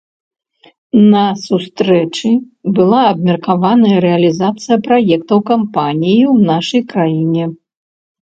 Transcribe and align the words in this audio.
На 1.11 1.23
сустрэчы 1.47 2.31
была 2.79 3.01
абмеркаваная 3.11 3.97
рэалізацыя 4.07 4.77
праектаў 4.87 5.37
кампаніі 5.53 6.23
ў 6.33 6.49
нашай 6.53 6.81
краіне. 6.95 7.45